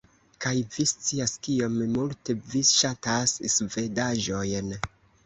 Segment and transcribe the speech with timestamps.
[0.43, 4.73] Kaj vi scias kiom multe vi ŝatas svedaĵojn